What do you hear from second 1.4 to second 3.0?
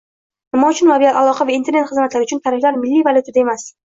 va Internet xizmatlari uchun tariflar